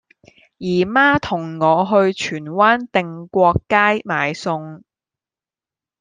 [0.57, 4.81] 姨媽同我去荃灣定國街買餸